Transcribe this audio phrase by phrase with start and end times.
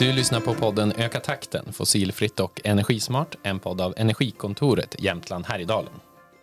[0.00, 5.92] Du lyssnar på podden Öka takten, fossilfritt och energismart, en podd av Energikontoret Jämtland Härjedalen.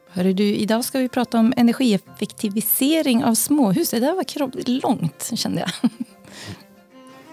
[0.09, 3.89] Hörru du, idag ska vi prata om energieffektivisering av småhus.
[3.89, 5.91] Det där var långt, kände jag.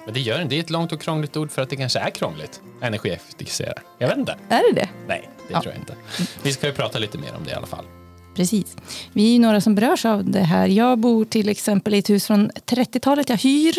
[0.04, 0.44] Men det gör det.
[0.44, 2.60] Det är ett långt och krångligt ord för att det kanske är krångligt.
[2.80, 3.74] Energieffektivisera.
[3.98, 4.38] Jag vet inte.
[4.48, 4.88] Är det det?
[5.08, 5.62] Nej, det ja.
[5.62, 5.94] tror jag inte.
[6.42, 7.84] Vi ska ju prata lite mer om det i alla fall.
[8.34, 8.76] Precis.
[9.12, 10.66] Vi är några som berörs av det här.
[10.66, 13.28] Jag bor till exempel i ett hus från 30-talet.
[13.28, 13.74] Jag hyr.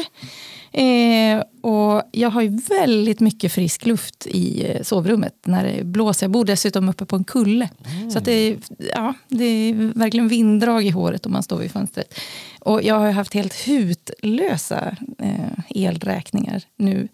[0.71, 6.25] Eh, och jag har ju väldigt mycket frisk luft i eh, sovrummet när det blåser.
[6.25, 7.69] Jag bor dessutom uppe på en kulle.
[7.85, 8.11] Mm.
[8.11, 8.57] Så att det, är,
[8.93, 12.19] ja, det är verkligen vinddrag i håret om man står vid fönstret.
[12.59, 17.07] Och jag har haft helt hutlösa eh, elräkningar nu.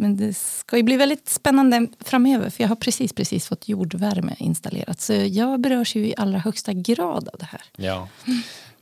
[0.00, 4.34] Men det ska ju bli väldigt spännande framöver för jag har precis, precis fått jordvärme
[4.38, 5.00] installerat.
[5.00, 7.62] Så jag berörs ju i allra högsta grad av det här.
[7.76, 8.08] Ja.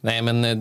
[0.01, 0.59] Nej, men eh,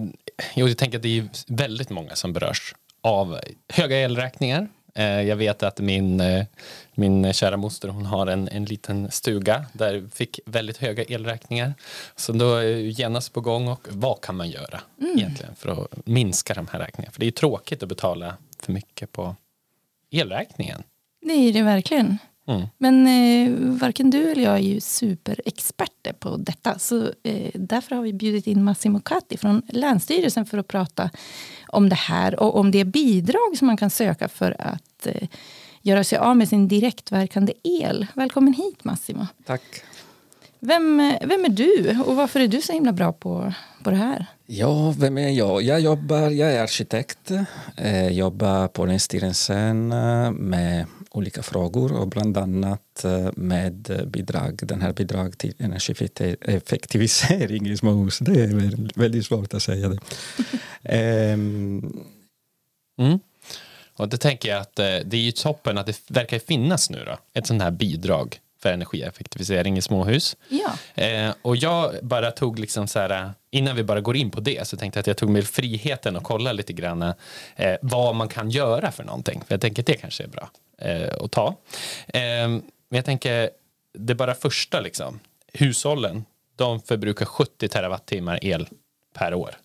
[0.55, 3.39] jag tänker att det är väldigt många som berörs av
[3.73, 4.67] höga elräkningar.
[4.95, 6.45] Eh, jag vet att min, eh,
[6.93, 11.73] min kära moster hon har en, en liten stuga där fick väldigt höga elräkningar.
[12.15, 15.17] Så då är genast på gång och vad kan man göra mm.
[15.17, 17.11] egentligen för att minska de här räkningarna?
[17.11, 19.35] För det är tråkigt att betala för mycket på
[20.11, 20.83] elräkningen.
[21.21, 22.17] Det är det verkligen.
[22.47, 22.67] Mm.
[22.77, 26.79] Men eh, varken du eller jag är ju superexperter på detta.
[26.79, 31.09] Så eh, därför har vi bjudit in Massimo Catti från Länsstyrelsen för att prata
[31.67, 35.27] om det här och om det bidrag som man kan söka för att eh,
[35.81, 38.07] göra sig av med sin direktverkande el.
[38.13, 39.27] Välkommen hit Massimo.
[39.45, 39.61] Tack.
[40.59, 44.25] Vem, vem är du och varför är du så himla bra på, på det här?
[44.45, 45.61] Ja, vem är jag?
[45.61, 47.31] Jag, jobbar, jag är arkitekt,
[47.75, 54.81] eh, jobbar på Länsstyrelsen eh, med olika frågor och bland annat eh, med bidrag, den
[54.81, 58.19] här bidrag till energieffektivisering i småhus.
[58.19, 59.99] Det är väldigt svårt att säga det.
[61.33, 62.05] um.
[62.97, 63.19] mm.
[63.97, 67.17] Och det tänker jag att det är ju toppen att det verkar finnas nu då,
[67.33, 70.37] ett sånt här bidrag för energieffektivisering i småhus.
[70.49, 71.03] Ja.
[71.03, 74.67] Eh, och jag bara tog liksom så här, innan vi bara går in på det
[74.67, 78.29] så tänkte jag att jag tog mig friheten att kolla lite grann eh, vad man
[78.29, 79.43] kan göra för någonting.
[79.47, 80.49] För jag tänker att det kanske är bra
[80.81, 81.47] eh, att ta.
[82.07, 83.49] Eh, men jag tänker,
[83.93, 85.19] det bara första liksom,
[85.53, 86.25] hushållen,
[86.55, 88.67] de förbrukar 70 terawattimmar el
[89.13, 89.57] per år.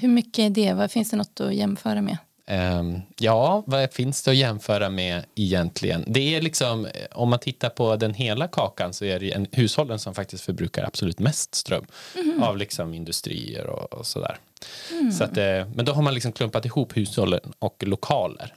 [0.00, 0.72] Hur mycket är det?
[0.72, 2.16] Vad finns det något att jämföra med?
[2.50, 6.04] Um, ja, vad finns det att jämföra med egentligen?
[6.06, 9.98] Det är liksom, om man tittar på den hela kakan så är det en, hushållen
[9.98, 12.42] som faktiskt förbrukar absolut mest ström mm.
[12.42, 14.38] av liksom industrier och, och sådär.
[14.90, 15.12] Mm.
[15.12, 18.54] Så att, eh, men då har man liksom klumpat ihop hushållen och lokaler.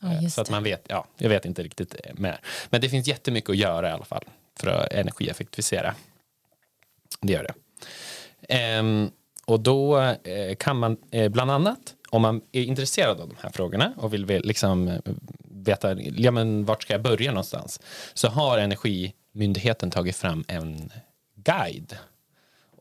[0.00, 2.40] Ja, så att man vet, ja, jag vet inte riktigt mer.
[2.70, 4.24] Men det finns jättemycket att göra i alla fall
[4.60, 5.94] för att energieffektivisera.
[7.20, 7.50] Det gör
[8.48, 8.78] det.
[8.78, 9.10] Um,
[9.44, 13.50] och då eh, kan man eh, bland annat om man är intresserad av de här
[13.50, 14.98] frågorna och vill liksom eh,
[15.44, 17.80] veta ja, men vart ska jag börja någonstans
[18.14, 20.90] så har Energimyndigheten tagit fram en
[21.34, 21.96] guide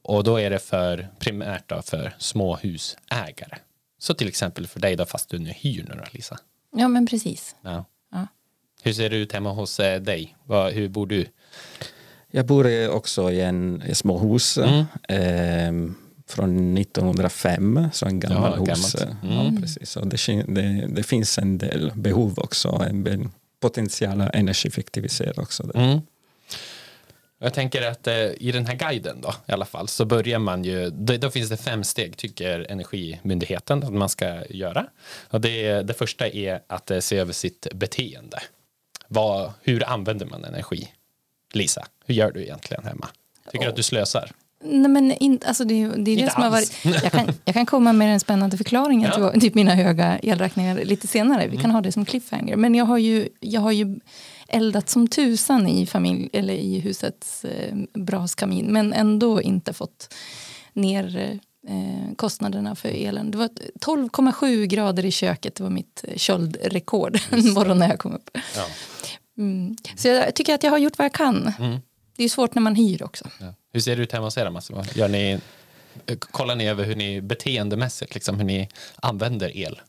[0.03, 3.58] och då är det för primärt då för småhusägare.
[3.97, 6.38] Så till exempel för dig då fast du nu hyr nu då Lisa.
[6.75, 7.56] Ja men precis.
[7.62, 7.85] Ja.
[8.12, 8.28] ja.
[8.84, 10.35] Hur ser det ut hemma hos eh, dig?
[10.72, 11.25] hur bor du?
[12.31, 14.58] Jag bor också i en småhus.
[14.58, 14.85] Mm.
[15.08, 15.96] Eh,
[16.28, 18.96] från 1905, så en gammal ja, hus.
[18.96, 19.34] Mm.
[19.34, 19.90] Ja, precis.
[19.90, 25.72] Så det, det, det, finns en del behov också, en potential att energieffektivisera också.
[25.75, 26.02] Mm.
[27.40, 30.64] Jag tänker att eh, i den här guiden då, i alla fall, så börjar man
[30.64, 34.88] ju, då, då, finns det fem steg, tycker Energimyndigheten, att man ska göra.
[35.30, 38.40] Och det, det första är att eh, se över sitt beteende.
[39.08, 40.91] Vad, hur använder man energi?
[41.53, 43.08] Lisa, hur gör du egentligen hemma?
[43.52, 44.31] Tycker du att du slösar?
[44.66, 47.66] Nej, men in, alltså det, det är det som har varit, jag, kan, jag kan
[47.66, 49.31] komma med en spännande förklaring ja.
[49.31, 51.48] till typ mina höga elräkningar lite senare.
[51.48, 51.76] Vi kan mm.
[51.76, 52.56] ha det som cliffhanger.
[52.56, 54.00] Men jag har ju, jag har ju
[54.48, 60.14] eldat som tusan i, familj, eller i husets eh, braskamin men ändå inte fått
[60.73, 63.32] ner eh, kostnaderna för elen.
[63.32, 63.50] Det var
[63.85, 68.29] 12,7 grader i köket, det var mitt eh, köldrekord en morgon när jag kom upp.
[68.56, 68.66] Ja.
[69.38, 69.76] Mm.
[69.96, 71.53] Så jag tycker att jag har gjort vad jag kan.
[71.59, 71.79] Mm.
[72.17, 73.29] Det är svårt när man hyr också.
[73.40, 73.53] Ja.
[73.73, 74.50] Hur ser det ut hemma hos er?
[74.50, 74.84] Massimo?
[74.94, 75.40] Gör ni,
[76.20, 79.82] kollar ni över hur ni beteendemässigt, liksom, hur ni använder el?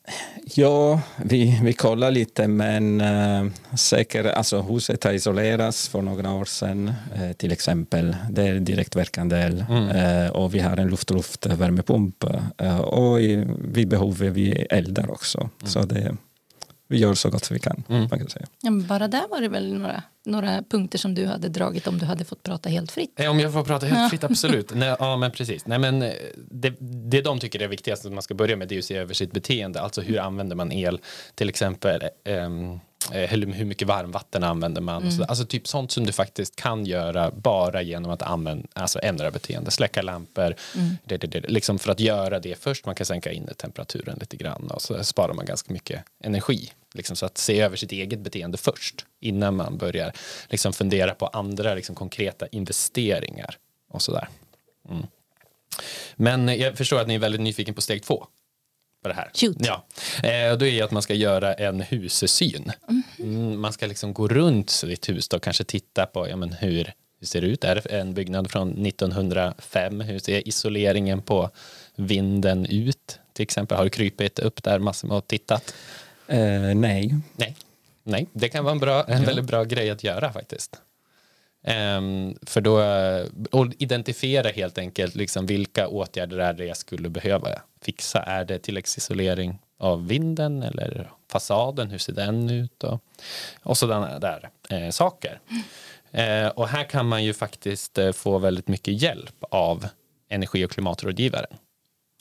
[0.54, 3.46] Ja, vi, vi kollar lite, men äh,
[3.76, 8.16] säker, alltså, huset har isolerats för några år sedan, äh, till exempel.
[8.30, 9.88] Det är direktverkande el mm.
[9.88, 12.24] äh, och vi har en luft-luft-värmepump
[12.80, 15.38] och i, vid behov vi eldar också.
[15.38, 15.50] Mm.
[15.72, 16.16] Så det,
[16.88, 17.84] vi gör så gott vi kan.
[17.88, 18.00] Mm.
[18.10, 18.46] Man kan säga.
[18.60, 22.06] Ja, bara där var det väl några några punkter som du hade dragit om du
[22.06, 23.20] hade fått prata helt fritt.
[23.20, 24.70] Eh, Om jag får prata helt fritt, absolut.
[24.74, 25.66] Nej, ja, men precis.
[25.66, 26.12] Nej, men eh,
[26.50, 26.74] det,
[27.10, 29.14] det de tycker är viktigast att man ska börja med det är att se över
[29.14, 29.80] sitt beteende.
[29.80, 31.00] Alltså hur använder man el?
[31.34, 32.48] Till exempel eh,
[33.12, 35.12] hur hur mycket varmvatten använder man?
[35.12, 39.30] Så, alltså typ sånt som du faktiskt kan göra bara genom att använda, alltså ändra
[39.30, 39.70] beteende.
[39.70, 40.54] Släcka lampor.
[41.04, 42.86] Det, det, det, liksom för att göra det först.
[42.86, 46.72] Man kan sänka in temperaturen lite grann och så sparar man ganska mycket energi.
[46.94, 50.12] Liksom, så att se över sitt eget beteende först innan man börjar
[50.48, 53.56] liksom, fundera på andra liksom, konkreta investeringar
[53.90, 54.28] och sådär.
[54.88, 55.06] Mm.
[56.16, 58.26] Men jag förstår att ni är väldigt nyfiken på steg två.
[59.06, 59.30] På det här.
[59.34, 59.56] Shoot.
[59.58, 59.86] Ja.
[60.22, 62.72] Eh, då är det att man ska göra en husesyn.
[63.18, 66.92] Mm, man ska liksom gå runt sitt hus och kanske titta på ja, men hur,
[67.20, 67.64] hur ser det ut.
[67.64, 70.00] Är det en byggnad från 1905?
[70.00, 71.50] Hur ser isoleringen på
[71.96, 73.18] vinden ut?
[73.32, 75.74] Till exempel, har du krypit upp där massor och tittat?
[76.26, 76.38] Eh,
[76.74, 77.56] nej, Nej,
[78.02, 80.80] nej, det kan vara en, bra, en väldigt bra grej att göra faktiskt.
[81.68, 87.08] Ehm, för då eh, och identifiera helt enkelt liksom vilka åtgärder är det jag skulle
[87.08, 87.48] behöva
[87.82, 88.22] fixa.
[88.22, 91.90] Är det tilläggsisolering av vinden eller fasaden?
[91.90, 92.84] Hur ser den ut?
[92.84, 93.02] Och,
[93.62, 95.40] och sådana där eh, saker.
[96.10, 99.86] Eh, och här kan man ju faktiskt eh, få väldigt mycket hjälp av
[100.28, 101.56] energi och klimatrådgivaren.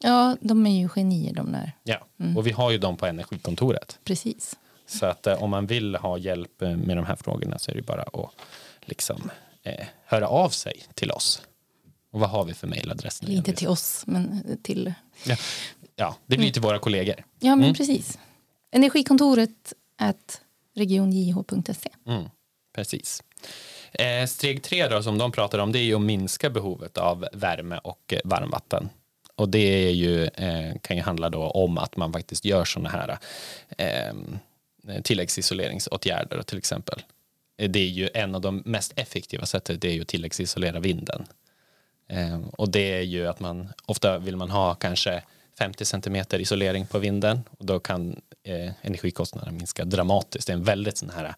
[0.01, 1.71] Ja, de är ju genier de där.
[1.83, 3.99] Ja, och vi har ju dem på energikontoret.
[4.03, 4.55] Precis.
[4.87, 7.75] Så att eh, om man vill ha hjälp eh, med de här frågorna så är
[7.75, 8.31] det bara att
[8.85, 9.31] liksom,
[9.63, 11.41] eh, höra av sig till oss.
[12.11, 13.23] Och vad har vi för mejladress?
[13.23, 14.93] inte till oss, men till...
[15.23, 15.35] Ja,
[15.95, 17.15] ja, det blir till våra kollegor.
[17.39, 18.19] Ja, men precis.
[18.71, 20.41] Energikontoret at
[20.75, 21.89] regionjh.se.
[22.07, 22.29] Mm,
[22.75, 23.23] precis.
[23.93, 27.27] Eh, steg tre då, som de pratar om det är ju att minska behovet av
[27.33, 28.89] värme och eh, varmvatten.
[29.35, 32.89] Och det är ju, eh, kan ju handla då om att man faktiskt gör sådana
[32.89, 33.17] här
[33.77, 34.13] eh,
[35.03, 37.03] tilläggsisoleringsåtgärder till exempel.
[37.57, 41.25] Det är ju en av de mest effektiva sättet, det är ju att tilläggsisolera vinden.
[42.09, 45.23] Eh, och det är ju att man, ofta vill man ha kanske
[45.59, 50.47] 50 centimeter isolering på vinden och då kan eh, energikostnaden minska dramatiskt.
[50.47, 51.35] Det är en väldigt sån här,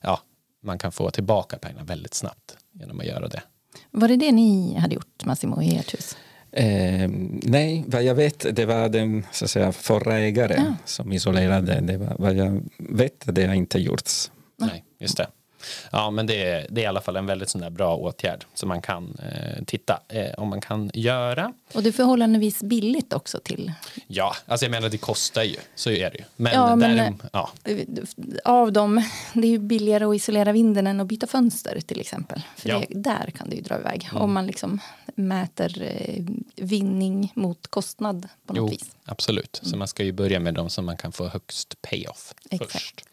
[0.00, 0.20] ja,
[0.62, 3.42] man kan få tillbaka pengarna väldigt snabbt genom att göra det.
[3.90, 6.16] Var det det ni hade gjort, Massimo, i ert hus?
[6.52, 7.08] Eh,
[7.42, 10.74] nej, vad jag vet, det var den så att säga, förra ägaren Ja.
[10.84, 11.80] som isolerade.
[11.80, 14.30] Det var, vad jag vet, det har inte gjorts.
[14.58, 15.26] Nej, just det.
[15.92, 18.68] Ja, men det är, det är i alla fall en väldigt sån bra åtgärd som
[18.68, 21.52] man kan eh, titta eh, om man kan göra.
[21.72, 23.72] Och det är förhållandevis billigt också till...
[24.06, 26.24] Ja, alltså jag menar det kostar ju, så är det ju.
[26.36, 27.50] Men, Ja, men, där, eh, ja,
[28.44, 32.42] Av dem, det är ju billigare att isolera vinden än att byta fönster till exempel.
[32.56, 32.82] För Ja.
[32.88, 34.08] det, där kan det ju dra iväg.
[34.12, 34.78] Om man liksom
[35.14, 36.24] mäter eh,
[36.56, 38.90] vinning mot kostnad på något Jo, vis.
[39.04, 39.60] absolut.
[39.62, 42.72] Så man ska ju börja med de som man kan få högst payoff Exakt.
[42.72, 43.04] först.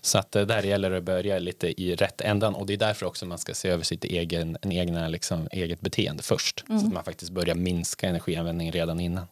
[0.00, 2.76] Så att eh, där gäller det att börja lite i rätt ändan och det är
[2.78, 6.64] därför också man ska se över sitt egen, en egna, liksom, eget beteende först.
[6.66, 9.26] Så att man faktiskt börjar minska energianvändningen redan innan.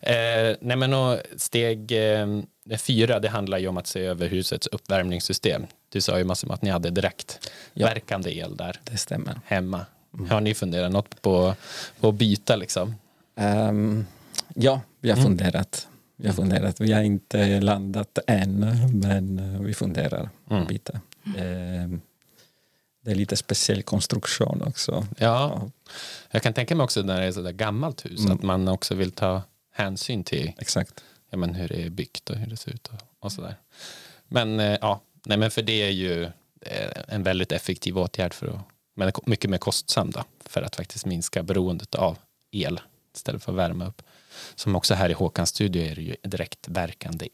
[0.00, 2.26] Eh, nej men och steg eh,
[2.78, 5.66] fyra, det handlar ju om att se över husets uppvärmningssystem.
[5.88, 7.90] Du sa ju massor om att ni hade direkt Ja.
[8.26, 9.40] el där Det stämmer.
[9.46, 9.86] hemma.
[10.30, 11.54] Har ni funderat något på,
[12.00, 12.94] på att byta liksom?
[13.36, 14.06] Ehm,
[14.54, 15.88] ja, vi har funderat.
[16.16, 16.80] Vi har funderat.
[16.80, 18.66] Vi har inte landat än,
[19.00, 21.00] men eh, vi funderar att byta.
[21.38, 22.00] Ehm,
[23.04, 25.06] det är lite speciell konstruktion också.
[25.18, 25.70] Ja,
[26.30, 28.32] jag kan tänka mig också när det är sådär gammalt hus Mm.
[28.32, 29.42] att man också vill ta
[29.72, 31.04] hänsyn till Exakt.
[31.30, 33.56] ja, men hur det är byggt och hur det ser ut och, och sådär.
[34.28, 36.22] Men eh, ja, nej, men för det är ju
[36.60, 38.60] eh, en väldigt effektiv åtgärd för att,
[38.94, 42.18] men mycket mer kostsam då, för att faktiskt minska beroendet av
[42.50, 42.80] el
[43.16, 44.02] istället för att värma upp.
[44.54, 47.28] Som också här i Håkans studio är det ju direktverkande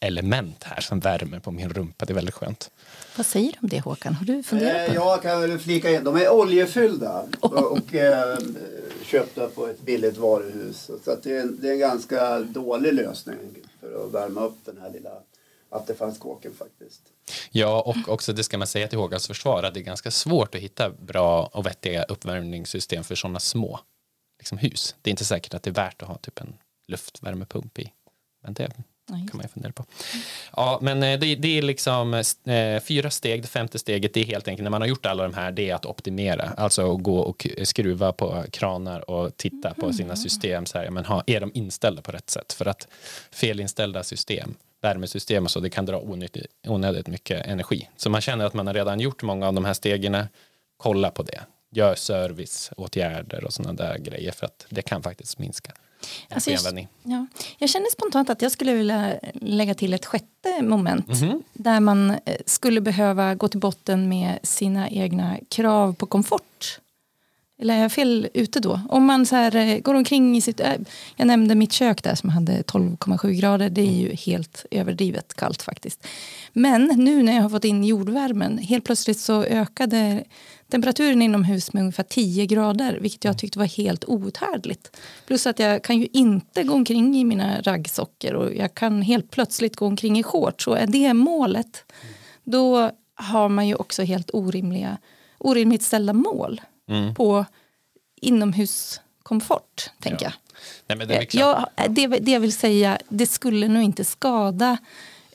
[0.00, 2.04] elelement här som värmer på min rumpa.
[2.04, 2.70] Det är väldigt skönt.
[3.16, 4.14] Vad säger du om det Håkan?
[4.14, 4.94] Har du funderat på Eh, det?
[4.94, 8.38] Jag kan väl flika in, de är oljefyllda och, och eh,
[9.04, 10.90] köpta på ett billigt varuhus.
[11.04, 13.36] Så att det, är en, det är en ganska dålig lösning
[13.80, 15.10] för att värma upp den här lilla
[15.70, 17.00] attefallskåken faktiskt.
[17.50, 20.54] Ja, och också det ska man säga till Håkans försvar att det är ganska svårt
[20.54, 23.80] att hitta bra och vettiga uppvärmningssystem för sådana små
[24.38, 24.94] liksom, hus.
[25.02, 26.54] Det är inte säkert att det är värt att ha typ en
[26.86, 27.92] luftvärmepump i.
[28.42, 28.70] Men det
[29.08, 29.84] kan man ju fundera på.
[30.56, 32.14] Ja, men eh, det, det är liksom
[32.44, 33.42] eh, fyra steg.
[33.42, 35.70] Det femte steget det är helt enkelt när man har gjort alla de här, det
[35.70, 36.52] är att optimera.
[36.56, 40.66] Alltså att gå och skruva på kranar och titta på sina system.
[40.66, 42.52] Så här, men ha, är de inställda på rätt sätt?
[42.52, 42.88] För att
[43.30, 47.88] felinställda system, värmesystem och så, det kan dra onödigt, onödigt mycket energi.
[47.96, 50.16] Så man känner att man har redan gjort många av de här stegen.
[50.76, 51.40] Kolla på det.
[51.70, 55.72] Gör serviceåtgärder och sådana där grejer för att det kan faktiskt minska.
[56.30, 57.26] Alltså jag, ja,
[57.58, 61.42] jag känner spontant att jag skulle vilja lägga till ett sjätte moment Mhm.
[61.52, 66.80] där man eh, skulle behöva gå till botten med sina egna krav på komfort.
[67.60, 68.80] Eller är jag fel ute då?
[68.88, 70.60] Om man så här, eh, går omkring i sitt...
[70.60, 70.74] Eh,
[71.16, 73.70] jag nämnde mitt kök där som hade 12,7 grader.
[73.70, 76.06] Det är ju helt överdrivet kallt faktiskt.
[76.52, 80.24] Men nu när jag har fått in jordvärmen, helt plötsligt så ökade
[80.70, 84.96] temperaturen inomhus med ungefär 10 grader, vilket jag tyckte var helt outhärdligt.
[85.26, 89.30] Plus att jag kan ju inte gå omkring i mina raggsockor och jag kan helt
[89.30, 90.66] plötsligt gå omkring i shorts.
[90.66, 91.84] Och är det målet,
[92.44, 94.98] då har man ju också helt orimliga,
[95.38, 97.14] orimligt ställda mål Mm.
[97.14, 97.44] på
[98.20, 100.32] inomhuskomfort, tänker jag.
[100.86, 104.78] Nej, det, Eh, liksom, Jag, det, det jag vill säga, det skulle nog inte skada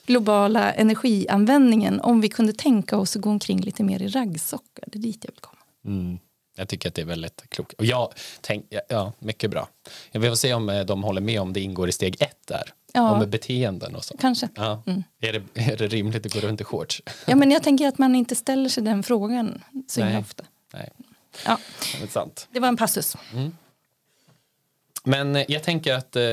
[0.06, 4.84] globala energianvändningen om vi kunde tänka oss att gå omkring lite mer i raggsockor.
[4.86, 5.60] Det är dit jag vill komma.
[5.84, 6.18] mm,
[6.56, 7.72] jag tycker att det är väldigt klokt.
[7.72, 9.68] Och jag tänk, ja, ja, mycket bra.
[10.12, 12.72] Jag vill se om eh, de håller med om det ingår i steg ett där.
[12.92, 13.10] Ja.
[13.22, 14.16] Om beteenden och så.
[14.16, 14.48] Kanske.
[14.54, 14.82] Ja.
[15.20, 17.02] Är, det, är det rimligt att gå runt i shorts?
[17.26, 20.18] Ja, men jag tänker att man inte ställer sig den frågan så Nej.
[20.18, 20.44] ofta.
[20.72, 20.90] Nej,
[21.44, 21.58] Ja,
[21.98, 22.48] det är sant.
[22.50, 23.16] det var en passus.
[25.04, 26.24] Men eh, jag tänker att, eh,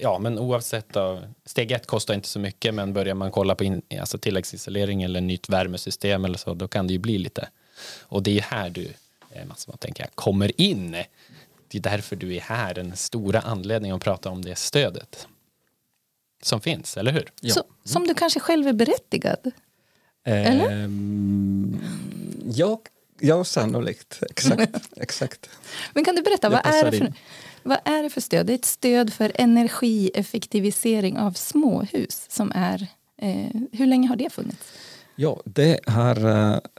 [0.00, 3.64] ja men oavsett då, steg ett kostar inte så mycket men börjar man kolla på
[3.64, 7.48] in, alltså tilläggsisolering eller nytt värmesystem eller så då kan det ju bli lite.
[8.02, 8.88] Och det är här du,
[9.30, 10.90] eh, Mats, vad tänker jag, kommer in.
[11.68, 15.28] Det är därför du är här, den stora anledningen att prata om det stödet
[16.42, 17.32] som finns, eller hur?
[17.40, 17.54] Ja.
[17.54, 19.50] Så, som du kanske själv är berättigad.
[20.24, 20.84] Eller?
[20.84, 21.80] Ehm,
[23.20, 24.22] ja, sannolikt.
[24.30, 24.88] Exakt.
[24.96, 25.50] exakt.
[25.94, 27.14] Men kan du berätta, vad är, det för, in.
[27.62, 28.46] vad är det för stöd?
[28.46, 32.26] Det är ett stöd för energieffektivisering av småhus.
[32.28, 32.86] Som är,
[33.22, 34.72] eh, hur länge har det funnits?
[35.16, 36.26] Ja, det har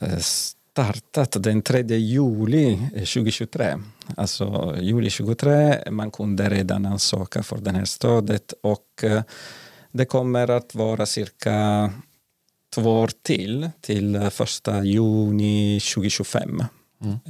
[0.01, 3.75] eh, startat den 3 juli 2023.
[4.17, 9.21] Alltså juli 2023, man kunde redan ansöka för det här stödet och eh,
[9.91, 11.89] det kommer att vara cirka
[12.81, 16.63] två år till, till eh, första juni 2025.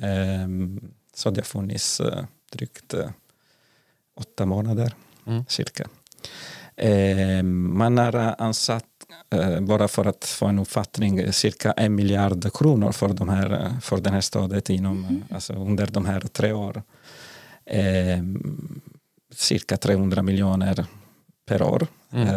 [0.01, 0.79] Ehm,
[1.15, 3.09] Så det har funnits eh, drygt eh,
[4.19, 4.93] åtta månader
[5.27, 5.43] Mm.
[5.47, 5.87] cirka.
[6.75, 8.85] Eh, man har ansatt,
[9.61, 14.09] bara för att få en uppfattning, cirka en miljard kronor för, de här, för det
[14.09, 16.83] här stödet inom, eh, alltså under de här tre åren.
[17.65, 18.19] Eh,
[19.35, 20.85] cirka 300 miljoner
[21.45, 21.87] per år.
[22.11, 22.27] Mm.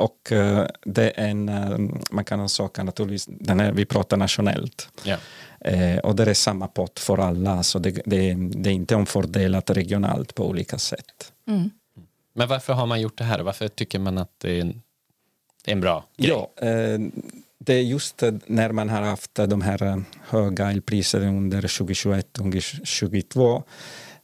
[0.00, 1.78] Och eh, det är en, eh,
[2.10, 4.88] man kan ansöka naturligtvis, den är, vi pratar nationellt.
[5.02, 5.16] Ja.
[5.60, 9.70] Eh, och det är samma pott för alla, så det, det, det är inte omfördelat
[9.70, 11.32] regionalt på olika sätt.
[11.48, 11.70] Mm.
[12.32, 13.40] Men varför har man gjort det här?
[13.40, 14.82] Varför tycker man att det är en,
[15.64, 16.30] det är en bra grej?
[16.30, 17.00] Ja, eh,
[17.58, 23.56] det är just när man har haft de här höga elpriserna under 2021 och 2022
[23.56, 23.62] eh,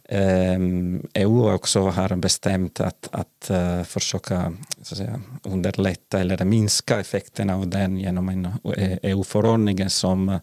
[0.09, 7.01] Ehm, EU också har bestämt att, att eh, försöka så att säga, underlätta eller minska
[7.01, 8.45] effekterna av den genom en
[8.77, 10.39] eh, EU-förordning som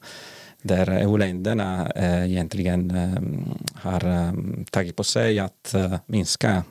[0.62, 6.64] där EU-länderna eh, egentligen ehm, har ehm, tagit på sig att minska,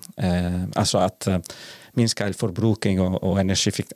[0.75, 1.29] alltså att
[1.93, 3.87] minska elförbrukning och, och energifick,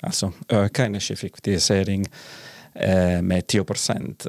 [0.00, 2.06] alltså öka energieffektivisering
[3.22, 4.26] med 10 procent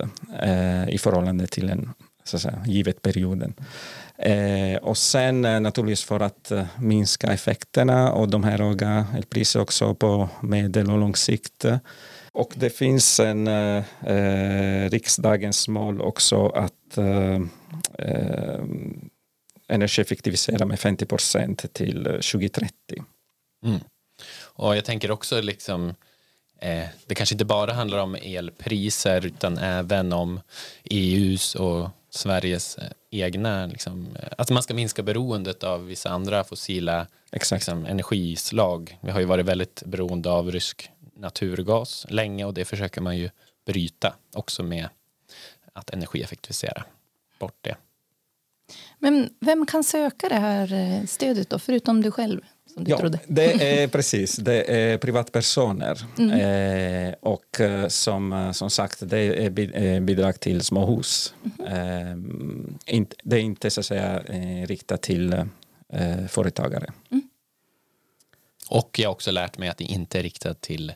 [0.88, 3.54] i förhållande till en så att säga, givet perioden.
[4.18, 9.60] Eh, och sen eh, naturligtvis för att eh, minska effekterna och de här höga elpriser
[9.60, 11.66] också på medel och lång sikt.
[12.32, 17.42] Och det finns en eh, eh riksdagens mål också att eh,
[18.00, 18.60] eh,
[19.68, 22.74] energieffektivisera med 50 procent till eh, 2030.
[23.66, 23.80] Mm.
[24.42, 25.90] Och jag tänker också liksom
[26.62, 30.42] eh, det kanske inte bara handlar om elpriser utan även om
[30.84, 36.44] EUs och Sveriges eh, egna liksom, eh, att man ska minska beroendet av vissa andra
[36.44, 38.98] fossila liksom, energislag.
[39.02, 43.30] Vi har ju varit väldigt beroende av rysk naturgas länge och det försöker man ju
[43.66, 44.90] bryta också med
[45.74, 46.84] att energieffektivisera
[47.40, 47.76] bort det.
[49.00, 52.42] Men vem kan söka det här eh, stödet då, förutom du själv?
[52.74, 53.20] Som du Ja, trodde?
[53.28, 54.36] det är precis.
[54.36, 56.02] Det är privatpersoner.
[56.18, 61.34] Eh, och eh, som, eh, som sagt, det är eh, bidrag till småhus.
[61.68, 62.12] Eh,
[62.96, 65.34] inte, det är inte så att säga eh, riktat till
[65.94, 66.94] eh, företagare.
[68.70, 70.90] Och jag har också lärt mig att det inte är riktat till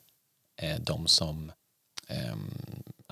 [0.61, 1.51] eh, de som
[2.07, 2.53] ehm,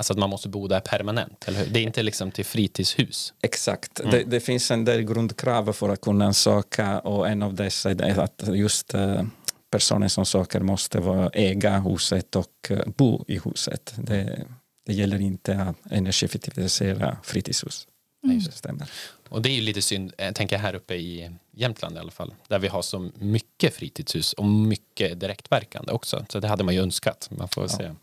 [0.01, 1.73] alltså att man måste bo där permanent, eller hur?
[1.73, 3.33] Det är inte liksom till fritidshus.
[3.41, 4.01] Exakt.
[4.11, 8.19] Det, det finns en del grundkrav för att kunna söka och en av dessa är
[8.19, 9.23] att just eh,
[9.71, 13.93] personen som söker måste vara, äga huset och eh, bo i huset.
[13.97, 14.45] Det,
[14.85, 17.87] det gäller inte att energieffektivisera fritidshus.
[18.23, 18.39] Mm.
[18.39, 18.89] Det stämmer.
[19.31, 22.33] Och det är ju lite synd, jag tänker här uppe i Jämtland i alla fall,
[22.47, 26.25] där vi har så mycket fritidshus och mycket direktverkande också.
[26.29, 27.29] Så det hade man ju önskat.
[27.31, 27.69] Man får ja.
[27.69, 27.95] säga.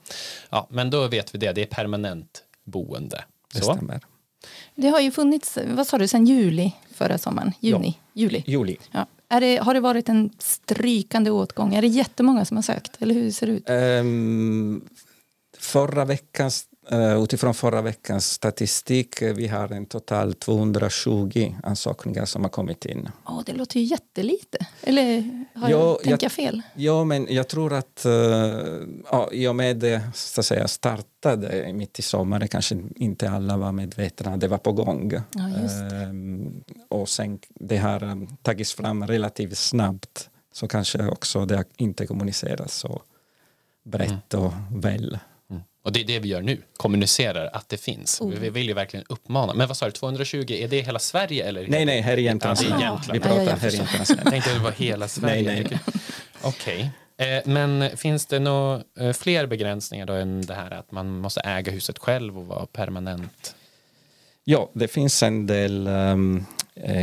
[0.50, 3.24] Ja, men då vet vi det, det är permanent boende.
[3.52, 3.74] Det så.
[3.74, 4.00] stämmer.
[4.74, 7.52] Det har ju funnits, vad sa du, sen juli förra sommaren?
[7.60, 7.98] Juni?
[8.12, 8.22] Ja.
[8.22, 8.44] Juli?
[8.46, 8.76] Juli.
[8.90, 9.06] Ja.
[9.28, 11.74] Är det, har det varit en strykande åtgång?
[11.74, 13.02] Är det jättemånga som har sökt?
[13.02, 13.70] Eller hur ser det ut?
[13.70, 14.88] Um,
[15.58, 22.42] förra veckans Uh, utifrån förra veckans statistik, uh, vi har en total 220 ansökningar som
[22.42, 23.08] har kommit in.
[23.26, 24.58] Oh, det låter ju jättelite.
[24.82, 26.62] Eller har jo, jag, jag fel?
[26.74, 28.12] Ja, men jag tror att uh,
[29.10, 33.56] ja, i och med det så att säga, startade mitt i sommaren kanske inte alla
[33.56, 35.12] var medvetna det var på gång.
[35.12, 42.06] Ja, um, och sen det har tagits fram relativt snabbt så kanske också det inte
[42.06, 43.02] kommuniceras så
[43.84, 44.46] brett mm.
[44.46, 44.52] och
[44.84, 45.18] väl.
[45.82, 48.20] Och det är det vi gör nu, kommunicerar att det finns.
[48.20, 48.30] Oh.
[48.30, 49.54] Vi vill ju verkligen uppmana.
[49.54, 51.44] Men vad sa du, 220, är det hela Sverige?
[51.44, 51.66] Eller?
[51.68, 52.80] Nej, nej, här i Jämtlands län.
[52.80, 54.18] Ja, vi pratar ja, här i Jämtlands län.
[54.24, 55.42] Jag tänkte att det var hela Sverige.
[55.42, 55.80] Nej, nej.
[56.42, 56.90] Okej.
[57.16, 57.36] Okay.
[57.36, 61.40] Eh, men finns det några eh, fler begränsningar då än det här att man måste
[61.40, 63.54] äga huset själv och vara permanent?
[64.44, 66.46] Ja, det finns en del um,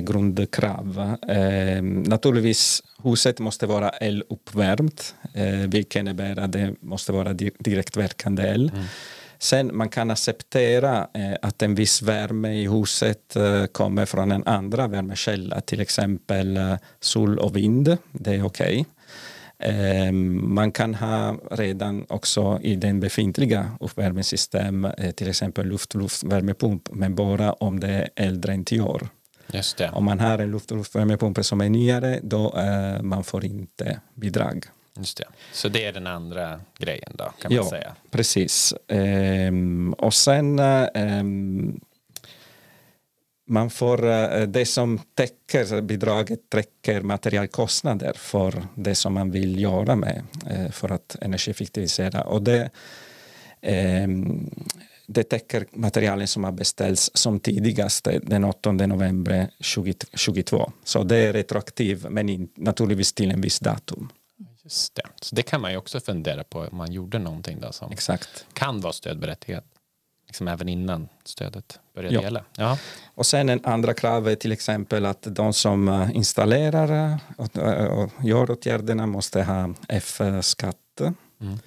[0.01, 1.15] grundkrav.
[1.27, 8.72] Eh, naturligtvis, huset måste vara eluppvärmt, eh, vilket innebär att det måste vara direktverkande el.
[8.74, 8.86] Mm.
[9.38, 14.44] Sen man kan acceptera eh, att en viss värme i huset eh, kommer från en
[14.44, 17.98] andra värmekälla, till exempel eh, sol och vind.
[18.12, 18.82] Det är okej.
[18.82, 18.86] Okay.
[19.60, 27.15] Ehm, man kan ha redan också i den befintliga uppvärmningssystem eh, till exempel luft-luftvärmepump men
[27.15, 29.08] bara om det är äldre än tio år.
[29.93, 34.65] Om man har en luft-luftvärmepump som är nyare då uh, man får inte bidrag.
[34.97, 35.25] Just det.
[35.53, 37.95] Så det är den andra grejen då kan man ja, säga?
[38.11, 38.73] precis.
[38.87, 41.79] Um, och sen um,
[43.47, 49.95] man får, eh, det som täcker bidraget täcker materialkostnader för det som man vill göra
[49.95, 52.21] med eh, för att energieffektivisera.
[52.21, 52.69] Och det,
[53.61, 54.49] ehm,
[55.07, 60.72] det täcker materialen som har beställts som tidigast den 8 november 2022.
[60.83, 64.09] Så det är retroaktivt men naturligtvis till en viss datum.
[64.63, 65.03] Just det.
[65.22, 68.46] Så det kan man ju också fundera på om man gjorde någonting då som Exakt.
[68.53, 69.65] kan vara stödberättigat
[70.27, 72.22] liksom även innan stödet började ja.
[72.22, 72.44] gälla.
[72.57, 72.77] Ja.
[73.15, 77.57] Och sen en andra krav är till exempel att de som eh, installerar eh, och,
[77.57, 81.01] eh, och gör åtgärderna måste ha F-skatt.
[81.41, 81.59] Mm.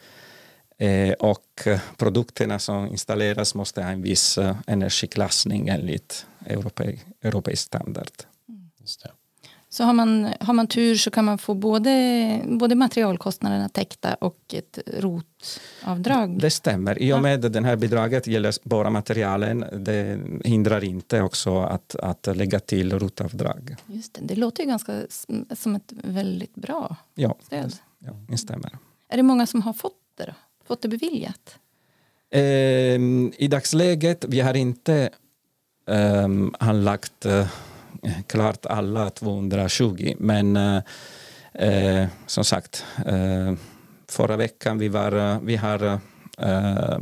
[0.78, 8.10] Eh, och produkterna som installeras måste ha en viss energiklassning enligt europei, europeisk standard.
[8.48, 8.70] Mm.
[8.80, 9.10] Just det.
[9.70, 14.54] Så har man, har man tur så kan man få både, både materialkostnaderna täckta och
[14.54, 16.40] ett rotavdrag.
[16.40, 17.02] Det stämmer.
[17.02, 21.94] I och med att det här bidraget gäller bara materialen det hindrar inte också att,
[21.94, 23.76] att lägga till rotavdrag.
[23.86, 24.20] Just det.
[24.24, 25.02] det låter ju ganska
[25.56, 27.74] som ett väldigt bra ja, stöd.
[27.98, 28.78] Ja, det stämmer.
[29.08, 30.32] Är det många som har fått det, då?
[30.68, 31.58] Fått det beviljat?
[32.30, 33.00] Eh,
[33.38, 35.10] I dagsläget, vi har inte
[35.88, 36.28] eh,
[36.58, 37.46] anlagt eh,
[38.26, 40.82] klart alla 220 men eh,
[41.52, 43.54] eh, som sagt eh,
[44.08, 46.00] förra veckan vi, var, vi har
[46.38, 46.98] eh,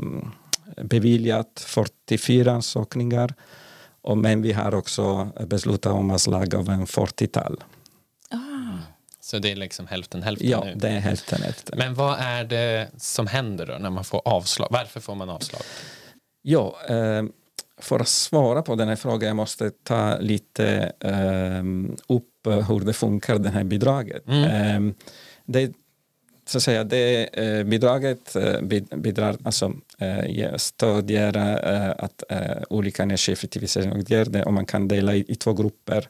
[0.83, 3.35] beviljat 44 ansökningar
[4.17, 7.65] men vi har också beslutat om att avslag av en 40-tal.
[9.27, 10.75] Så det är liksom hälften hälften ja, nu?
[10.75, 11.79] det är hälften hälften.
[11.79, 14.69] Men vad är det som händer då när man får avslag?
[14.71, 15.63] Varför får man avslag?
[16.43, 17.25] Ja, eh,
[17.79, 22.93] för att svara på den här frågan jag måste ta lite um, upp hur det
[22.93, 24.29] funkar, det här bidraget.
[24.29, 24.77] Mm.
[24.77, 24.95] Um,
[25.45, 25.73] det,
[26.47, 28.61] så att säga, det uh, bidraget uh,
[28.97, 29.73] bidrar, alltså,
[30.57, 31.37] stödjer
[32.01, 32.23] att,
[32.69, 36.09] olika energieffektiviseringsåtgärder och man kan dela i, i två grupper.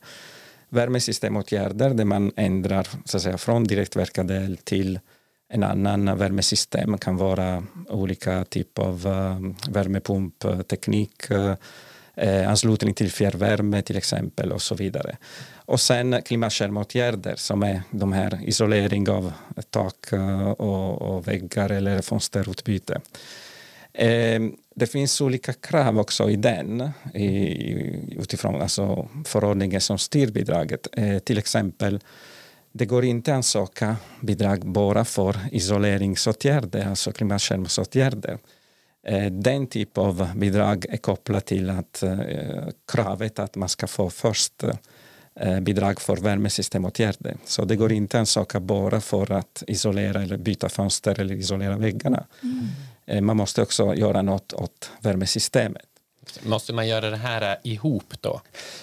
[0.69, 5.01] Värmesystemåtgärder där man ändrar så att säga, från direktverkande el till
[5.49, 11.55] en annan värmesystem kan vara olika typer av uh, värmepumpteknik, uh,
[12.49, 15.17] anslutning till fjärrvärme till exempel och så vidare.
[15.55, 19.33] Och sen klimatskärmåtgärder som är de här isolering av
[19.71, 20.13] tak
[20.57, 23.01] och, och väggar eller fönsterutbyte.
[23.93, 24.41] Eh,
[24.77, 27.29] det finns olika krav också i den i,
[28.19, 30.89] utifrån alltså förordningen som styr bidraget.
[30.93, 32.01] Eh, till exempel
[32.73, 38.39] det går inte att ansöka bidrag bara för isoleringsåtgärder, alltså klimatskärmsåtgärder.
[39.07, 44.11] Eh, den typ av bidrag är kopplat till att eh, kravet att man ska få
[44.11, 44.65] först
[45.41, 47.37] eh, bidrag för värmesystemåtgärder.
[47.45, 51.77] Så det går inte att ansöka bara för att isolera eller byta fönster eller isolera
[51.77, 52.27] väggarna.
[52.43, 52.67] Mm.
[53.21, 55.83] Man måste också göra något åt värmesystemet.
[56.43, 58.41] Måste man göra det här ihop då?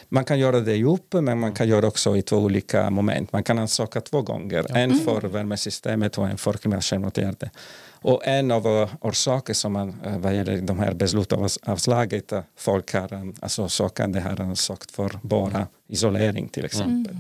[0.10, 3.32] Man kan göra det ihop, men man kan göra också i två olika moment.
[3.34, 5.06] Man kan ansöka två gånger, en Mm.
[5.06, 7.50] för värmesystemet och en för klimatskärmåtgärder.
[7.92, 13.14] Och en av orsakerna som man, eh, vad gäller de här beslutavslaget, att folk har,
[13.14, 17.18] eh, alltså sökande har ansökt för bara isolering till exempel.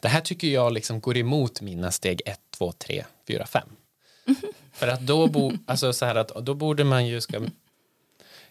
[0.00, 3.68] Det här tycker jag liksom går emot mina steg 1, 2, 3, 4, 5.
[4.80, 7.20] För att då, bo, alltså så här att, då borde man ju...
[7.20, 7.40] Ska,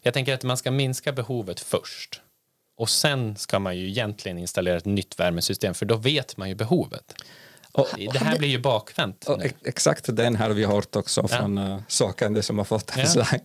[0.01, 2.21] jag tänker att man ska minska behovet först.
[2.77, 6.55] Och sen ska man ju egentligen installera ett nytt värmesystem för då vet man ju
[6.55, 7.15] behovet.
[7.71, 9.27] Och, Det här blir ju bakvänt.
[9.65, 13.03] exakt den har vi hört också från uh, sökande som har fått Ja.
[13.03, 13.41] avslag.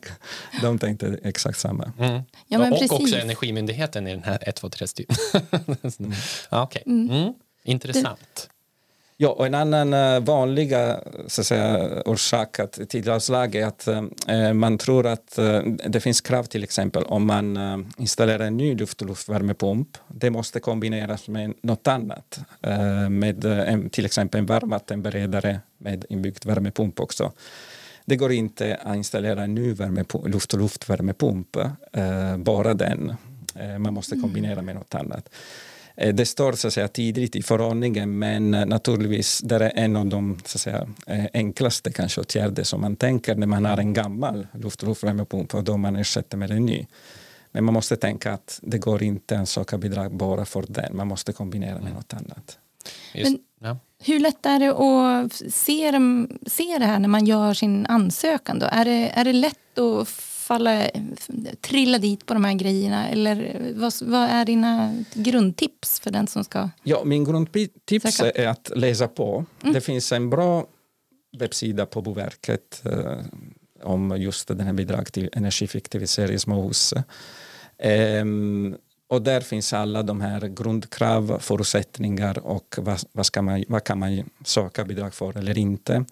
[0.62, 1.92] De tänkte exakt samma.
[1.98, 2.22] Mm.
[2.48, 3.00] Ja, men och precis.
[3.00, 5.06] också Energimyndigheten i den här 1, 2, 3 styr.
[6.50, 7.34] ja, Okej, mm.
[7.64, 8.50] intressant.
[9.16, 9.92] Ja, och en annan
[11.26, 16.20] så att säga, orsak till avslag är att uh, man tror att uh, det finns
[16.20, 19.88] krav till exempel om man uh, installerar en ny luft och luftvärmepump.
[20.08, 22.40] Det måste kombineras med något annat.
[22.66, 27.32] Uh, med en, till exempel en varmvattenberedare med inbyggd värmepump också.
[28.04, 29.74] Det går inte att installera en ny
[30.24, 31.56] luft och luftvärmepump,
[32.38, 33.14] bara den.
[33.78, 35.28] Man måste kombinera med något annat.
[35.96, 39.96] Eh, Det står så att säga, tidigt i förordningen men eh, naturligtvis det är en
[39.96, 43.78] av de så att säga, eh, enklaste kanske åtgärder som man tänker när man har
[43.78, 46.86] en gammal luft och luftvärmepump och då man ersätter med en ny.
[47.52, 51.08] Men man måste tänka att det går inte att söka bidrag bara för den, man
[51.08, 52.58] måste kombinera med något annat.
[53.14, 53.78] Just, ja.
[54.04, 55.92] Hur lätt är det att se,
[56.46, 58.58] se det här när man gör sin ansökan?
[58.58, 58.66] Då?
[58.66, 60.08] Är, det, är det lätt att
[60.44, 60.90] falla,
[61.60, 63.08] trilla dit på de här grejerna?
[63.08, 66.70] Eller vad, vad är dina grundtips för den som ska...
[66.82, 68.36] Ja, min grundtips Säkert.
[68.36, 69.44] är att läsa på.
[69.60, 70.66] Det finns en bra
[71.38, 73.18] webbsida på Boverket eh,
[73.82, 76.94] om just den här bidrag till energieffektivisering i småhus.
[77.78, 78.76] Ehm,
[79.08, 83.98] och där finns alla de här grundkrav, förutsättningar och vad, vad, ska man, vad kan
[83.98, 86.04] man söka bidrag för eller inte.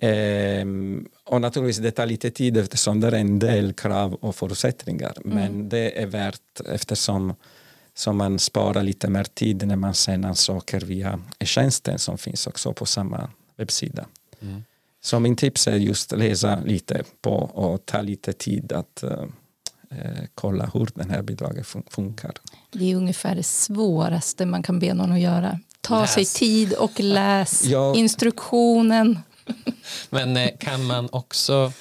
[0.00, 5.12] Ehm, och naturligtvis det tar lite tid eftersom det är en del krav och förutsättningar.
[5.24, 7.34] Men det är värt eftersom
[7.94, 12.72] som man sparar lite mer tid när man sen ansöker via tjänsten som finns också
[12.72, 14.06] på samma webbsida.
[15.00, 19.10] Så min tips är just läsa lite på och ta lite tid att eh,
[19.90, 22.32] eh, kolla hur den här bidraget fun- funkar.
[22.72, 25.60] Det är ungefär det svåraste man kan be någon att göra.
[25.80, 26.12] Ta Läs.
[26.12, 27.94] sig tid och läs Ja.
[27.96, 29.18] instruktionen.
[30.10, 31.72] Men eh, kan man också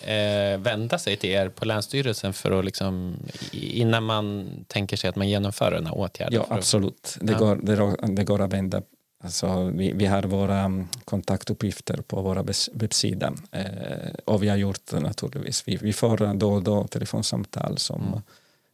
[0.00, 3.16] eh, vända sig till er på Länsstyrelsen för att liksom,
[3.52, 6.34] innan man tänker sig att man genomför den här åtgärden?
[6.34, 7.16] Ja, absolut.
[7.20, 7.38] Det, Ja.
[7.38, 8.82] går, det, det går att vända.
[9.24, 13.32] Alltså, vi, vi har våra mm, kontaktuppgifter på våra bes- webbsida.
[13.52, 15.62] Eh, och vi har gjort naturligtvis.
[15.68, 18.22] Vi, vi får då och då telefonsamtal som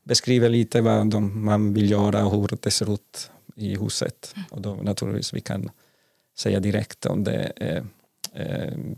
[0.04, 4.34] beskriver lite vad de, man vill göra och hur det ser ut i huset.
[4.50, 5.70] Och då naturligtvis vi kan
[6.38, 7.84] säga direkt om det, eh,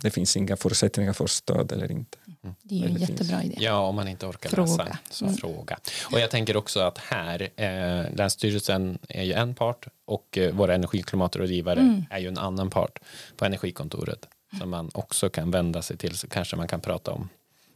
[0.00, 2.18] det finns inga förutsättningar för stöd eller inte.
[2.62, 3.10] Det är ju en Det finns.
[3.10, 3.56] jättebra idé.
[3.58, 4.70] Ja, om man inte orkar Fråga.
[4.84, 4.98] läsa.
[5.10, 5.36] Så Mm.
[5.36, 5.78] fråga.
[6.12, 10.74] Och jag tänker också att här, eh, Länsstyrelsen är ju en part och eh, våra
[10.74, 12.04] energi och klimatrådgivare Mm.
[12.10, 12.98] är ju en annan part
[13.36, 17.28] på Energikontoret som man också kan vända sig till så kanske man kan prata om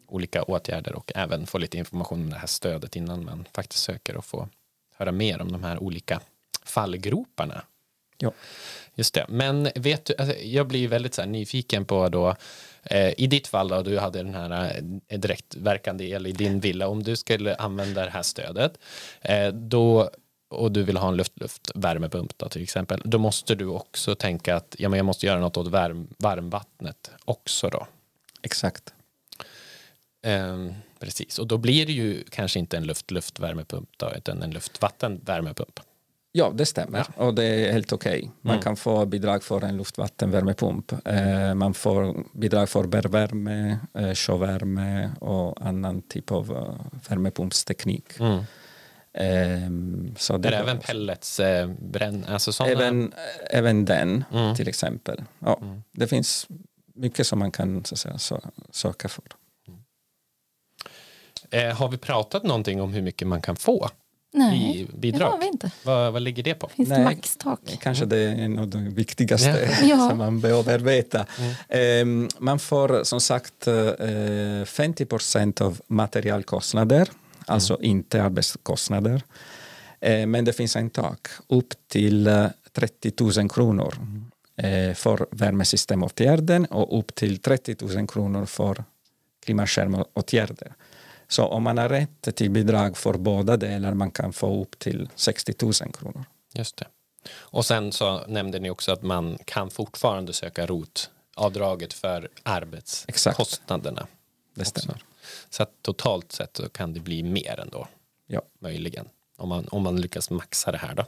[0.06, 4.16] olika åtgärder och även få lite information om det här stödet innan man faktiskt söker
[4.16, 4.48] och få
[4.96, 6.20] höra mer om de här olika
[6.64, 7.62] fallgroparna.
[8.18, 8.32] Ja.
[8.94, 9.26] Just det.
[9.28, 12.36] Men vet du, alltså, jag blir väldigt så nyfiken på då,
[12.82, 16.88] eh, i ditt fall då, du hade den här eh, direktverkande el i din villa,
[16.88, 18.78] om du skulle använda det här stödet,
[19.20, 20.10] eh, då
[20.48, 24.56] och du vill ha en luft-luft värmepump då, till exempel, då måste du också tänka
[24.56, 27.86] att ja, men jag måste göra något åt värm, varmvattnet också då.
[28.42, 28.94] Exakt.
[30.22, 34.50] Ehm, precis, och då blir det ju kanske inte en luft-luft värmepump då, utan en
[34.50, 35.80] luft-vatten värmepump.
[36.36, 37.06] Ja, det stämmer.
[37.16, 38.30] Och det är helt okej.
[38.40, 38.62] Man Mm.
[38.62, 40.92] kan få bidrag för en luftvattenvärmepump.
[41.06, 48.20] Eh, man får bidrag för bärvärme, eh, sjövärme och annan typ av eh, värmepumpsteknik.
[48.20, 48.38] Mm.
[49.12, 52.72] Eh, så Det är går även pellets, eh, bränn, alltså sådana.
[52.72, 53.12] även,
[53.50, 54.54] även den Mm.
[54.54, 55.22] till exempel.
[55.38, 55.60] Ja,
[55.92, 56.46] Det finns
[56.94, 59.24] mycket som man kan så säga, sö- söka för.
[61.50, 63.88] Eh, har vi pratat någonting om hur mycket man kan få
[64.34, 65.30] Nej, i det bidrag?
[65.30, 65.70] har vi inte.
[65.82, 66.68] Vad, vad ligger det på?
[66.68, 67.04] Finns det Nej.
[67.04, 67.60] maxtak?
[67.82, 70.08] Kanske det är en av de viktigaste Ja.
[70.08, 71.26] som man behöver veta.
[71.68, 77.08] Ehm, man får som sagt eh, 50 procent av materialkostnader,
[77.46, 79.22] alltså inte arbetskostnader.
[80.00, 83.94] Eh, men det finns en tak upp till eh, 30 000 kronor
[84.56, 88.84] eh, för värmesystemåtgärden och upp till 30 000 kronor för
[89.44, 90.72] klimatskärmåtgärder.
[91.28, 95.08] Så om man har rätt till bidrag för båda delar man kan få upp till
[95.14, 96.24] 60 000 kronor.
[96.52, 96.86] Just det.
[97.32, 104.06] Och sen så nämnde ni också att man kan fortfarande söka ROT-avdraget för arbetskostnaderna.
[104.54, 104.94] Det stämmer.
[104.94, 105.04] Också.
[105.50, 107.88] Så att totalt sett så kan det bli mer ändå.
[108.26, 108.42] Ja.
[108.58, 109.08] Möjligen.
[109.36, 111.04] Om man, om man lyckas maxa det här då.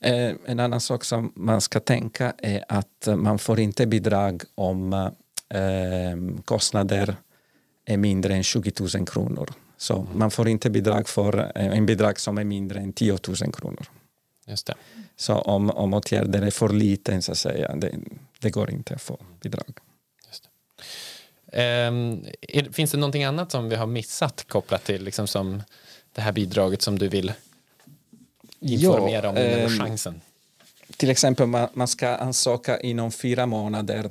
[0.00, 4.92] Eh, en annan sak som man ska tänka är att man får inte bidrag om
[5.48, 7.16] eh, kostnader
[7.88, 9.52] är mindre än 20 000 kronor.
[9.76, 10.18] Så Mm.
[10.18, 13.86] man får inte bidrag för eh, en bidrag som är mindre än 10 000 kronor.
[14.46, 14.74] Just det.
[15.16, 17.94] Så om, om åtgärder är för liten så att säga, det,
[18.38, 19.78] det går inte att få bidrag.
[21.52, 25.62] Ehm, är, finns det någonting annat som vi har missat kopplat till liksom som
[26.12, 27.32] det här bidraget som du vill
[28.60, 30.20] informera om innan ehm, chansen?
[30.96, 34.10] Till exempel man, man ska ansöka inom fyra månader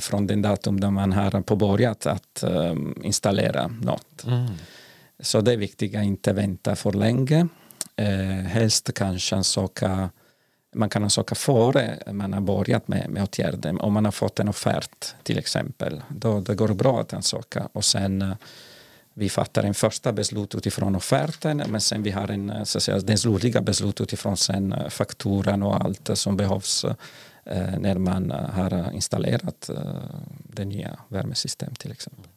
[0.00, 4.24] från den datum då man har påbörjat att um, installera något.
[4.26, 4.46] Mm.
[5.20, 7.48] Så det är viktigt att inte vänta för länge.
[7.96, 10.10] Eh, helst kanske ansöka
[10.74, 13.80] man kan ansöka före man har börjat med, med åtgärden.
[13.80, 16.02] Om man har fått en offert till exempel.
[16.08, 17.68] Då det går bra att ansöka.
[17.72, 18.32] Och sen eh,
[19.14, 22.82] vi fattar en första beslut utifrån offerten men sen vi har en, eh, så att
[22.82, 26.94] säga, den slutliga beslut utifrån sen eh, fakturan och allt som behövs eh,
[27.78, 29.80] när man eh, har installerat eh,
[30.44, 32.30] det nya värmesystem till exempel.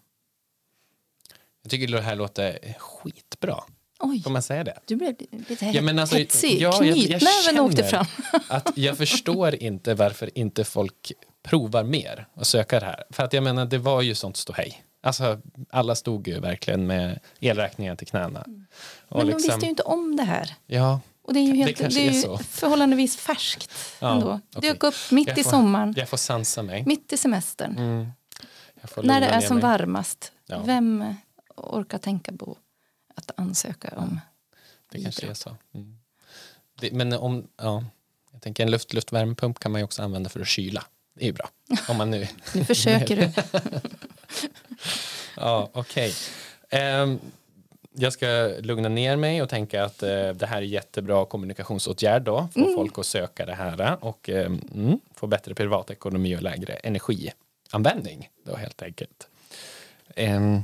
[1.63, 3.63] Jag tycker det här låter skitbra.
[3.99, 4.79] Oj, Får man säga det?
[4.85, 6.61] du blev lite Ja, men alltså, hetsig.
[6.61, 8.05] ja, Knytnäven åkte fram.
[8.49, 11.11] Att jag förstår inte varför inte folk
[11.43, 13.03] provar mer och söker det här.
[13.09, 14.83] För att jag menar, det var ju sånt ståhej.
[15.03, 18.39] Alltså, alla stod ju verkligen med elräkningar till knäna.
[18.41, 18.65] Och Mm.
[19.09, 20.55] Men de liksom- visste ju inte om det här.
[20.67, 20.99] Ja,
[21.31, 24.39] Och det är ju, Det helt, det kanske är ju förhållandevis färskt Ja, ändå.
[24.55, 24.69] okej.
[24.71, 26.83] Dök upp mitt i sommaren, jag får sansa mig.
[26.85, 27.77] mitt i semestern.
[27.77, 28.11] Mm.
[29.03, 29.61] När det är som mig.
[29.63, 30.31] varmast.
[30.45, 30.61] Ja.
[30.65, 31.15] Vem
[31.55, 32.57] orkar tänka på
[33.15, 34.19] att ansöka om
[34.91, 35.37] Det kanske är bidrag?
[35.37, 35.57] så.
[35.73, 35.97] Mm.
[36.79, 37.83] Det, men om, ja,
[38.31, 40.83] jag tänker en luft, luftvärmepump kan man ju också använda för att kyla.
[41.15, 41.49] Det är ju bra.
[41.87, 43.31] Om man nu Nu försöker du.
[45.35, 46.13] Ja, okej.
[46.69, 47.19] Ehm,
[47.93, 52.47] jag ska lugna ner mig och tänka att eh, det här är jättebra kommunikationsåtgärd då.
[52.53, 58.29] Få folk att söka det här och ehm, mm, få bättre privatekonomi och lägre energianvändning
[58.43, 59.27] då helt enkelt.
[60.15, 60.63] Um,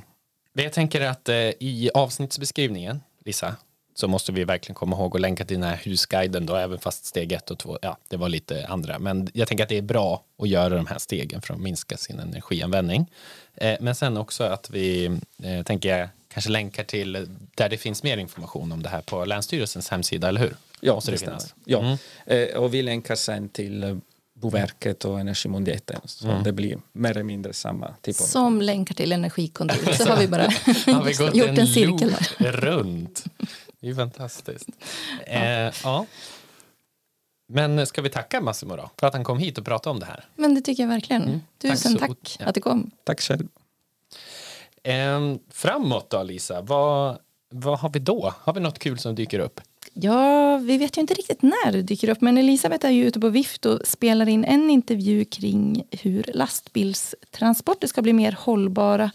[0.54, 3.56] jag tänker att eh, i avsnittsbeskrivningen, Lisa,
[3.96, 7.06] så måste vi verkligen komma ihåg att länka till den här husguiden då, även fast
[7.06, 9.00] steg ett och två, ja, det var lite andra.
[9.00, 11.98] Men jag tänker att det är bra att göra de här stegen för att minska
[11.98, 13.12] sin energianvändning.
[13.56, 15.06] Eh, men sen också att vi,
[15.44, 19.26] eh, tänker jag, kanske länkar till där det finns mer information om det här på
[19.26, 20.56] Länsstyrelsens hemsida, eller hur?
[20.80, 21.38] Ja, Måste det stämmer.
[21.40, 21.56] finnas?
[21.66, 21.80] Ja.
[21.80, 21.98] Mm.
[22.50, 23.98] Eh, och vi länkar sen till eh,
[24.36, 26.02] Boverket och Energimyndigheten.
[26.06, 26.44] Så Mm.
[26.44, 28.26] det blir mer eller mindre samma typ av...
[28.26, 29.98] Som länkar till energikontoret.
[29.98, 30.42] Så har vi bara
[30.86, 32.52] Har vi gått gjort en cirkel loop där.
[32.52, 33.24] runt?
[33.82, 34.70] Det är fantastiskt.
[35.26, 35.42] Eh,
[35.84, 36.06] ja.
[37.54, 40.06] Men ska vi tacka Massimo då, för att han kom hit och pratade om det
[40.06, 40.26] här?
[40.36, 41.22] Men det tycker jag verkligen.
[41.24, 41.40] Mm.
[41.58, 42.46] Tack Tusen så- tack ja.
[42.46, 42.92] att du kom.
[43.04, 43.48] Tack själv.
[44.88, 47.18] Eh, framåt då, Lisa, vad,
[47.50, 48.34] vad har vi då?
[48.40, 49.62] Har vi något kul som dyker upp?
[49.94, 53.20] Ja, vi vet ju inte riktigt när det dyker upp men Elisabeth är ju ute
[53.20, 59.12] på vift och spelar in en intervju kring hur lastbilstransporter ska bli mer hållbara.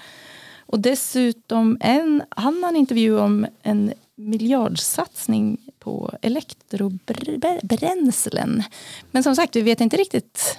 [0.58, 8.62] Och dessutom en annan intervju om en miljardsatsning på elektrobränslen.
[9.10, 10.58] Men som sagt, vi vet inte riktigt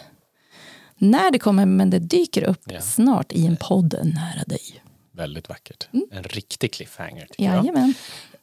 [0.97, 2.82] när det kommer men det dyker upp Ja.
[2.82, 4.83] snart i en podd nära dig.
[5.15, 5.88] Väldigt vackert.
[6.12, 7.26] En riktig cliffhanger.
[7.26, 7.56] tycker jag.
[7.65, 7.93] Jajamän.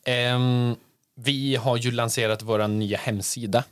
[0.04, 0.74] Ehm,
[1.14, 3.64] vi har ju lanserat vår nya hemsida.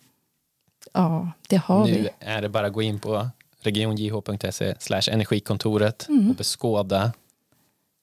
[0.92, 2.08] Ja, det har nu vi.
[2.20, 3.28] är det bara att gå in på
[3.61, 6.30] regionjh.se slash energikontoret Mm.
[6.30, 7.12] och beskåda.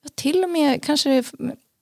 [0.03, 1.23] Ja, till och med kanske...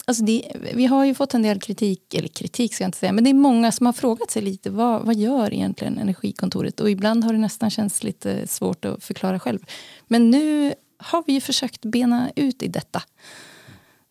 [0.05, 3.11] Alltså det, vi har ju fått en del kritik, eller kritik ska jag inte säga,
[3.11, 6.79] men det är många som har frågat sig lite vad, vad gör egentligen Energikontoret?
[6.79, 9.59] Och ibland har det nästan känts lite svårt att förklara själv.
[10.07, 10.73] Men nu
[11.05, 13.01] har vi försökt bena ut i detta.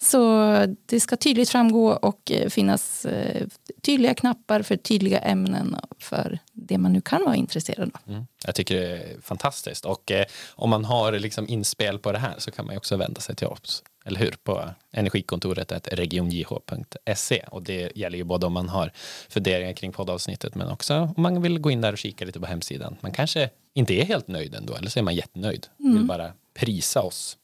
[0.02, 0.52] Så
[0.86, 3.46] det ska tydligt framgå och eh, finnas eh,
[3.82, 8.12] tydliga knappar för tydliga ämnen för det man nu kan vara intresserad av.
[8.12, 8.26] Mm.
[8.44, 9.84] Jag tycker det är fantastiskt.
[9.84, 10.24] Och eh,
[10.54, 13.36] om man har liksom inspel på det här så kan man ju också vända sig
[13.36, 14.34] till oss, eller hur?
[14.42, 17.44] På energikontoret regionjh.se.
[17.50, 18.92] Och det gäller ju både om man har
[19.28, 22.46] funderingar kring poddavsnittet men också om man vill gå in där och kika lite på
[22.46, 22.96] hemsidan.
[23.00, 25.66] Man kanske inte är helt nöjd ändå, eller så är man jättenöjd.
[25.76, 27.36] Vill bara prisa oss.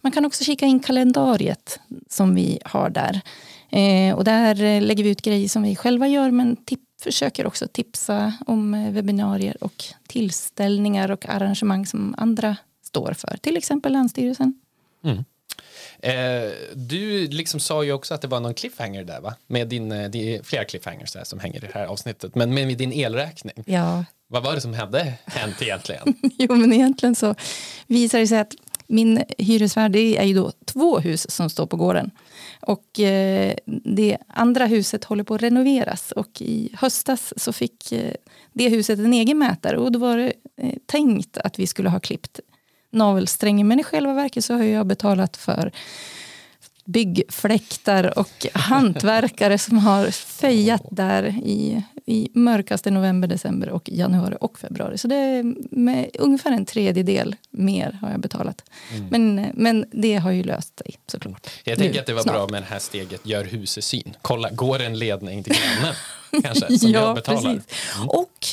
[0.00, 3.20] Man kan också kika in kalendariet som vi har där.
[3.70, 7.68] Eh, och där lägger vi ut grejer som vi själva gör men tip- försöker också
[7.68, 13.36] tipsa om eh, webbinarier och tillställningar och arrangemang som andra står för.
[13.40, 14.54] Till exempel Länsstyrelsen.
[15.04, 15.24] Mm.
[15.98, 19.34] Eh, du liksom sa ju också att det var någon cliffhanger där va?
[19.46, 22.34] Med din, eh, det är flera cliffhangers där som hänger i det här avsnittet.
[22.34, 23.64] Men med din elräkning.
[23.66, 26.14] Ja, vad var det som hade hänt egentligen?
[26.38, 27.34] jo men egentligen så
[27.86, 28.54] visar det sig att
[28.86, 32.10] min hyresvärd, det är ju då två hus som står på gården.
[32.60, 38.14] Och eh, det andra huset håller på att renoveras och i höstas så fick eh,
[38.52, 42.00] det huset en egen mätare och då var det eh, tänkt att vi skulle ha
[42.00, 42.40] klippt
[42.90, 45.72] navelsträngen men i själva verket så har jag betalat för
[46.86, 54.58] byggfläktar och hantverkare som har fejat där i, i mörkaste november, december och januari och
[54.58, 54.98] februari.
[54.98, 58.64] Så det är med ungefär en tredjedel mer har jag betalat.
[59.10, 61.46] Men, men det har ju löst sig såklart.
[61.64, 62.34] Jag Nu, tänker att det var snart.
[62.34, 64.16] bra med det här steget gör husesyn.
[64.22, 65.94] Kolla, går en ledning till grannen
[66.42, 67.50] kanske som jag betalar?
[67.50, 68.08] Mm.
[68.08, 68.46] Och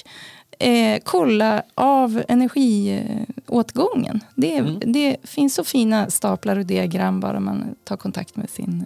[0.59, 4.19] eh, kolla av energiåtgången.
[4.35, 4.79] Det, Mm.
[4.93, 8.85] det finns så fina staplar och diagram bara man tar kontakt med sin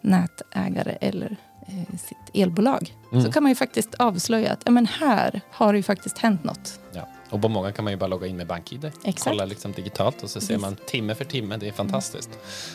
[0.00, 2.94] nätägare eller eh, sitt elbolag.
[3.12, 3.24] Mm.
[3.24, 6.44] Så kan man ju faktiskt avslöja att ja, men här har det ju faktiskt hänt
[6.44, 6.80] något.
[6.92, 7.08] Ja.
[7.30, 8.84] Och på många kan man ju bara logga in med BankID.
[9.04, 9.24] Exakt.
[9.24, 11.56] Kolla liksom digitalt och så ser man timme för timme.
[11.56, 12.30] Det är fantastiskt.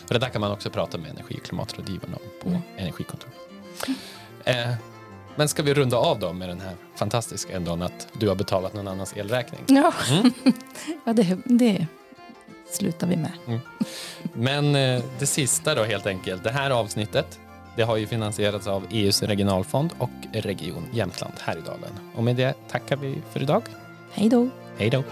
[0.07, 2.61] Och det där kan man också prata med energi och klimatrådgivarna om på Mm.
[2.77, 3.29] Energikontor.
[4.45, 4.73] Eh,
[5.35, 8.73] men ska vi runda av då med den här fantastiska ändå att du har betalat
[8.73, 9.61] någon annans elräkning?
[9.67, 10.33] Ja, Mm.
[11.05, 11.87] ja det, det
[12.71, 13.31] slutar vi med.
[14.33, 16.43] Men eh, det sista då helt enkelt.
[16.43, 17.39] Det här avsnittet
[17.75, 21.91] det har ju finansierats av EUs regionalfond och Region Jämtland Härjedalen.
[22.15, 23.63] Och med det tackar vi för idag.
[24.13, 24.49] Hej då!
[24.77, 25.03] Hej då!